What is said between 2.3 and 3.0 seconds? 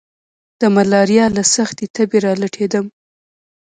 لټېدم.